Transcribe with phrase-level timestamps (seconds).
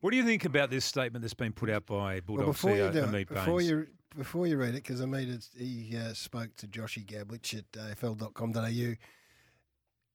[0.00, 2.70] What do you think about this statement that's been put out by Bulldog Well, before
[2.70, 3.70] CEO you do Ameet it, before Bains?
[3.70, 3.86] you
[4.16, 7.94] before you read it, because Ameet is- he uh, spoke to Joshy Gabelich at uh,
[7.94, 8.94] AFL.com.au.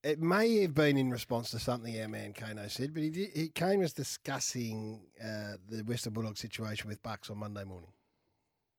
[0.04, 3.30] It may have been in response to something our man Kano said, but he did,
[3.34, 7.90] he Kane was discussing uh, the Western Bulldogs situation with Bucks on Monday morning.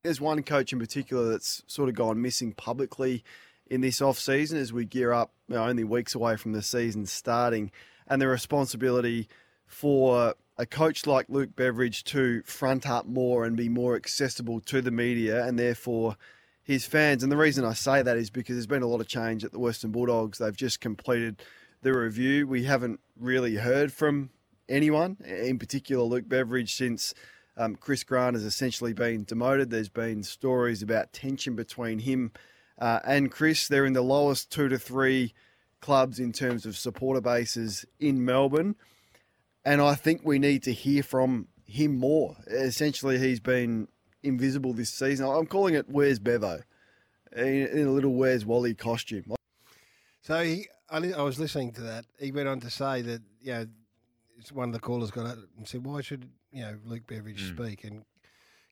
[0.03, 3.23] There's one coach in particular that's sort of gone missing publicly
[3.65, 6.61] in this off season as we gear up you know, only weeks away from the
[6.61, 7.71] season starting,
[8.07, 9.27] and the responsibility
[9.65, 14.81] for a coach like Luke Beveridge to front up more and be more accessible to
[14.81, 16.17] the media and therefore
[16.63, 17.23] his fans.
[17.23, 19.51] And the reason I say that is because there's been a lot of change at
[19.51, 20.39] the Western Bulldogs.
[20.39, 21.41] They've just completed
[21.81, 22.47] the review.
[22.47, 24.31] We haven't really heard from
[24.67, 27.13] anyone, in particular Luke Beveridge, since
[27.55, 29.69] um, Chris Grant has essentially been demoted.
[29.69, 32.31] There's been stories about tension between him
[32.79, 33.67] uh, and Chris.
[33.67, 35.33] They're in the lowest two to three
[35.81, 38.75] clubs in terms of supporter bases in Melbourne.
[39.67, 42.37] And I think we need to hear from him more.
[42.47, 43.89] Essentially, he's been
[44.23, 45.27] invisible this season.
[45.27, 46.61] I'm calling it Where's Bevo?
[47.35, 49.35] In, in a little Where's Wally costume.
[50.21, 52.05] So he, I, I was listening to that.
[52.17, 53.67] He went on to say that you know,
[54.53, 57.61] one of the callers got up and said, "Why should you know Luke Beveridge hmm.
[57.61, 58.05] speak?" And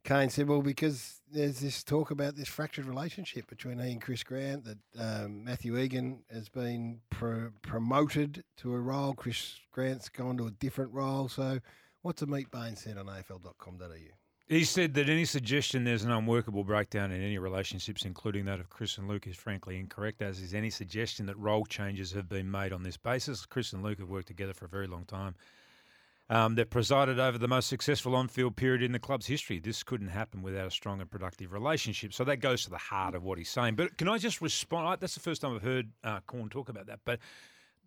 [0.06, 4.24] Kane said, "Well, because there's this talk about this fractured relationship between he and Chris
[4.24, 4.64] Grant.
[4.64, 9.14] That um, Matthew Egan has been pro- promoted to a role.
[9.14, 11.28] Chris Grant's gone to a different role.
[11.28, 11.60] So,
[12.04, 14.16] what's Ameet Bain said on AFL.com.au?
[14.48, 18.70] He said that any suggestion there's an unworkable breakdown in any relationships, including that of
[18.70, 22.50] Chris and Luke, is frankly incorrect, as is any suggestion that role changes have been
[22.52, 23.46] made on this basis.
[23.48, 25.34] Chris and Luke have worked together for a very long time.
[26.30, 29.59] Um, they've presided over the most successful on field period in the club's history.
[29.59, 32.13] This couldn't happen without a strong and productive relationship.
[32.13, 33.75] So that goes to the heart of what he's saying.
[33.75, 35.00] But can I just respond?
[35.00, 37.02] That's the first time I've heard uh, Corn talk about that.
[37.06, 37.19] But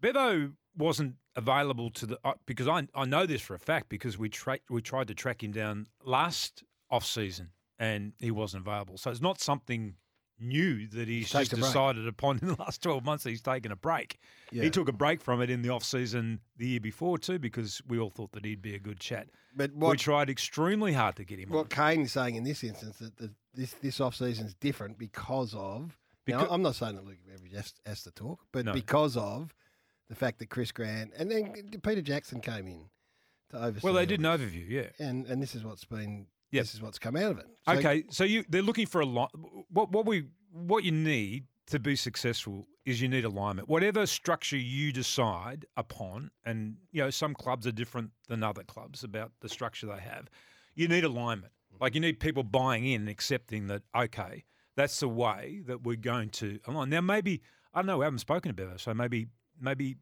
[0.00, 4.16] Bevo wasn't available to the uh, because I I know this for a fact because
[4.16, 8.98] we tra- we tried to track him down last off season and he wasn't available.
[8.98, 9.94] So it's not something
[10.40, 11.62] new that he's Takes just break.
[11.64, 14.18] decided upon in the last 12 months that he's taken a break.
[14.52, 14.62] Yeah.
[14.64, 17.82] He took a break from it in the off season the year before too because
[17.88, 19.28] we all thought that he'd be a good chat.
[19.56, 21.56] But we tried extremely hard to get him on.
[21.58, 24.98] what Kane is saying in this instance that the, this this off season is different
[24.98, 25.98] because of.
[26.28, 28.72] now, I'm not saying that Luke Beveridge has, has to talk, but No.
[28.72, 29.52] because of
[30.08, 32.84] the fact that Chris Grant and then Peter Jackson came in
[33.50, 33.80] to oversee.
[33.84, 34.86] Well, they did an overview, yeah.
[34.98, 36.26] and and this is what's been.
[36.50, 36.62] Yep.
[36.62, 37.46] This is what's come out of it.
[37.66, 39.30] So- Okay, so you they're looking for a lot.
[39.70, 43.68] What what we what you need to be successful is you need alignment.
[43.68, 49.04] Whatever structure you decide upon, and you know some clubs are different than other clubs
[49.04, 50.28] about the structure they have.
[50.74, 51.52] You need alignment.
[51.74, 51.82] Mm-hmm.
[51.84, 53.82] Like you need people buying in and accepting that.
[53.94, 54.44] Okay,
[54.76, 56.88] that's the way that we're going to align.
[56.88, 57.42] Now maybe
[57.74, 57.98] I don't know.
[57.98, 59.26] We haven't spoken about it, so maybe
[59.60, 59.96] maybe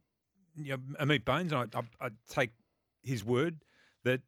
[0.55, 1.53] you know Ameet Bains.
[1.53, 2.51] I, I, I take
[3.03, 3.65] his word
[4.05, 4.21] that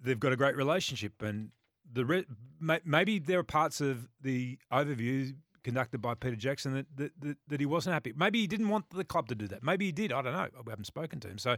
[0.00, 1.50] they've got a great relationship and
[1.92, 2.26] the re-
[2.60, 7.36] may- maybe there are parts of the overview conducted by Peter Jackson that, that, that,
[7.48, 8.12] that he wasn't happy.
[8.16, 9.62] Maybe he didn't want the club to do that.
[9.62, 10.12] Maybe he did.
[10.12, 10.48] I don't know.
[10.64, 11.38] We haven't spoken to him.
[11.38, 11.56] So,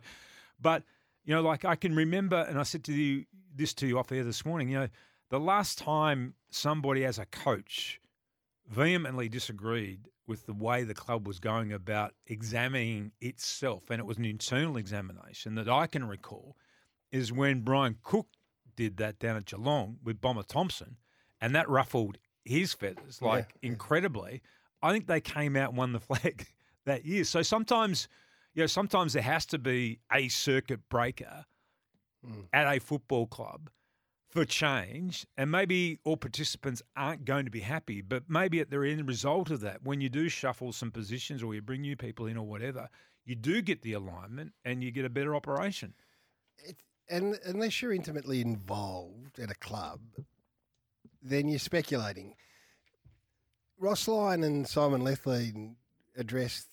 [0.61, 0.85] but
[1.25, 3.25] you know, like I can remember, and I said to you
[3.55, 4.69] this to you off air this morning.
[4.69, 4.89] You know,
[5.29, 8.01] the last time somebody as a coach
[8.69, 14.17] vehemently disagreed with the way the club was going about examining itself, and it was
[14.17, 16.57] an internal examination that I can recall,
[17.13, 18.29] is when Brian Cook
[18.77, 20.97] did that down at Geelong with Bomber Thompson,
[21.41, 24.43] and that ruffled his feathers like incredibly.
[24.83, 26.47] I think they came out and won the flag
[26.87, 27.25] that year.
[27.25, 28.09] So sometimes,
[28.55, 31.45] you know, sometimes there has to be a circuit breaker
[32.25, 32.43] hmm.
[32.53, 33.71] at a football club
[34.31, 38.81] for change, and maybe all participants aren't going to be happy, but maybe at the
[38.81, 42.27] end result of that, when you do shuffle some positions or you bring new people
[42.27, 42.89] in or whatever,
[43.25, 45.95] you do get the alignment and you get a better operation.
[46.59, 46.77] it,
[47.11, 50.01] and unless you're intimately involved at a club,
[51.23, 52.35] then you're speculating.
[53.79, 55.77] Ross Lyon and Simon Lethlean
[56.17, 56.69] addressed,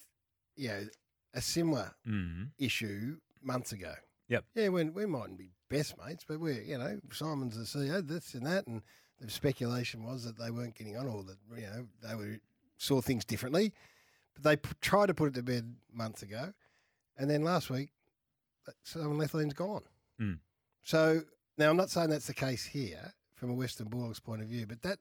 [0.55, 0.87] you know,
[1.33, 2.51] a similar Mm.
[2.57, 3.93] issue months ago.
[4.29, 4.45] Yep.
[4.55, 8.33] Yeah, when we mightn't be best mates, but we're you know Simon's the CEO, this
[8.33, 8.81] and that, and
[9.19, 12.39] the speculation was that they weren't getting on, or that you know they were
[12.77, 13.73] saw things differently.
[14.33, 16.53] But they p- tried to put it to bed months ago,
[17.17, 17.91] and then last week,
[18.67, 19.83] uh, Simon Lethlean's gone.
[20.21, 20.39] Mm.
[20.83, 21.21] So
[21.57, 24.65] now I'm not saying that's the case here from a Western Bulldogs point of view,
[24.67, 24.99] but that.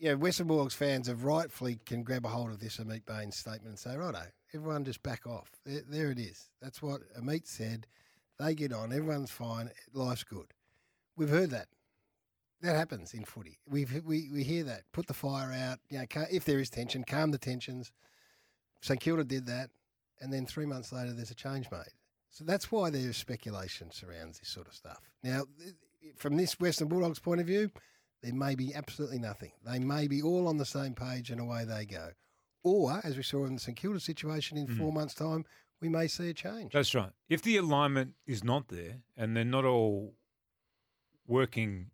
[0.00, 3.34] You know, Western Bulldogs fans have rightfully can grab a hold of this Ameet Bains
[3.34, 4.22] statement and say, righto,
[4.54, 5.50] everyone just back off.
[5.66, 6.50] There, there it is.
[6.62, 7.88] That's what Amit said.
[8.38, 8.92] They get on.
[8.92, 9.70] Everyone's fine.
[9.92, 10.54] Life's good.
[11.16, 11.66] We've heard that.
[12.60, 13.58] That happens in footy.
[13.68, 14.82] We've, we we hear that.
[14.92, 15.80] Put the fire out.
[15.90, 17.90] You know, if there is tension, calm the tensions.
[18.80, 19.70] St Kilda did that,
[20.20, 21.90] and then three months later, there's a change made.
[22.30, 25.00] So that's why there's speculation surrounds this sort of stuff.
[25.22, 25.42] Now,
[26.16, 27.70] from this Western Bulldogs point of view,
[28.22, 29.52] there may be absolutely nothing.
[29.64, 32.10] They may be all on the same page, and away they go.
[32.62, 34.98] Or, as we saw in the St Kilda situation, in four hmm.
[34.98, 35.44] months' time,
[35.80, 36.72] we may see a change.
[36.72, 37.10] That's right.
[37.28, 40.14] If the alignment is not there and they're not all
[41.26, 41.90] working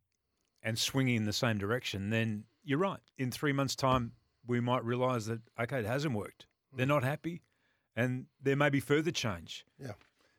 [0.63, 3.01] and swinging in the same direction, then you're right.
[3.19, 4.13] In three months' time,
[4.47, 6.47] we might realise that, okay, it hasn't worked.
[6.75, 6.93] They're hmm.
[6.93, 7.43] not happy
[7.97, 9.65] and there may be further change.
[9.79, 9.93] Yeah.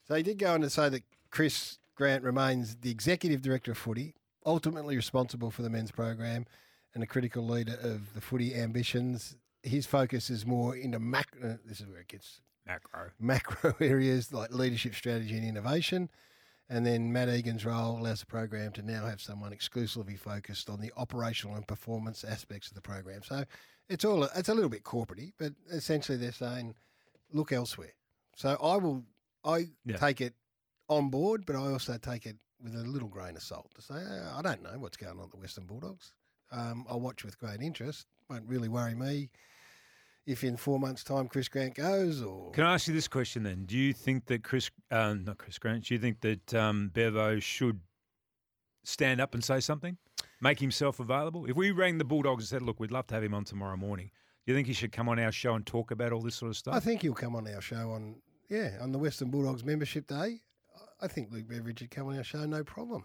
[0.08, 3.78] So he did go on to say that Chris Grant remains the executive director of
[3.78, 4.16] footy,
[4.46, 6.46] ultimately responsible for the men's program
[6.94, 9.36] and a critical leader of the footy ambitions.
[9.64, 11.52] His focus is more into macro.
[11.52, 13.12] Uh, this is where it gets Macro.
[13.20, 16.10] macro areas like leadership strategy and innovation.
[16.68, 20.82] And then Matt Egan's role allows the program to now have someone exclusively focused on
[20.82, 23.22] the operational and performance aspects of the program.
[23.24, 23.44] So
[23.88, 26.74] it's all it's a little bit corporatey, but essentially they're saying
[27.32, 27.94] look elsewhere.
[28.36, 29.04] So I will
[29.46, 29.98] I Yeah.
[29.98, 30.34] take it
[30.90, 33.96] on board, but I also take it with a little grain of salt to say
[33.96, 36.14] "Uh, I don't know what's going on at the Western Bulldogs.
[36.52, 38.08] Um, I'll watch with great interest.
[38.30, 39.30] Won't really worry me
[40.26, 43.44] if in four months' time Chris Grant goes or Can I ask you this question
[43.44, 43.66] then?
[43.66, 47.40] Do you think that Chris, uh, not Chris Grant, do you think that um, Bevo
[47.40, 47.82] should
[48.84, 49.98] stand up and say something?
[50.42, 51.46] Make himself available?
[51.46, 53.78] If we rang the Bulldogs and said, look, we'd love to have him on tomorrow
[53.78, 54.12] morning,
[54.46, 56.50] do you think he should come on our show and talk about all this sort
[56.52, 56.74] of stuff?
[56.76, 58.16] I think he'll come on our show on
[58.50, 60.42] yeah on the Western Bulldogs membership day.
[61.02, 63.04] I think Luke Beveridge would come on our show no problem.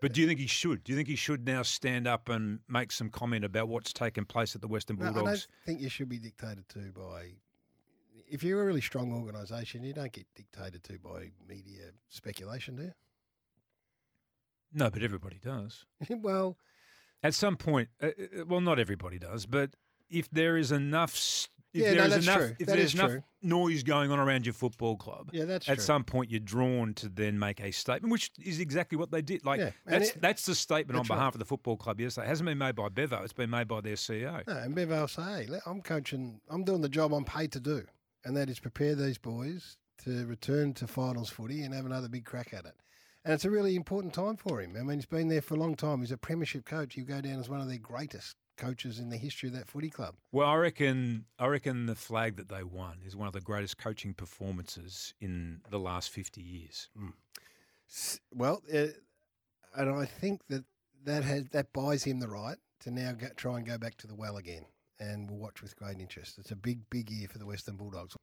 [0.00, 0.84] But do you think he should?
[0.84, 4.24] Do you think he should now stand up and make some comment about what's taken
[4.24, 7.30] place at the Western No, I don't think you should be dictated to by.
[8.28, 12.82] If you're a really strong organisation, you don't get dictated to by media speculation, do
[12.82, 12.92] you?
[14.72, 15.84] No, but everybody does.
[16.10, 16.58] well,
[17.22, 19.76] At some point, uh, uh, well, not everybody does, but
[20.10, 22.56] if there is enough, if Yeah, no, there is that's enough, true.
[22.60, 23.22] if That there's is enough true.
[23.42, 25.84] noise going on around your football club, yeah, that's at true.
[25.84, 29.44] some point you're drawn to then make a statement, which is exactly what they did.
[29.44, 31.16] Like Yeah, that's it- that's the statement on that's right.
[31.16, 32.26] behalf of the football club yesterday.
[32.26, 34.42] It hasn't been made by Bevo; it's been made by their CEO.
[34.46, 37.60] No, and Bevo will say, hey, I'm coaching, I'm doing the job I'm paid to
[37.60, 37.84] do,
[38.24, 42.24] and that is prepare these boys to return to finals footy and have another big
[42.24, 42.74] crack at it.
[43.24, 44.76] And it's a really important time for him.
[44.78, 46.00] I mean, he's been there for a long time.
[46.00, 46.92] He's a premiership coach.
[46.94, 49.90] He'll go down as one of their greatest coaches in the history of that footy
[49.90, 50.14] club.
[50.32, 53.78] Well, I reckon I reckon the flag that they won is one of the greatest
[53.78, 56.88] coaching performances in the last fifty years.
[57.88, 58.86] S- Well, uh,
[59.76, 60.64] and I think that
[61.04, 64.06] that has that buys him the right to now go, try and go back to
[64.06, 64.64] the well again.
[65.00, 66.38] And we'll watch with great interest.
[66.38, 68.16] It's a big, big year for the Western Bulldogs.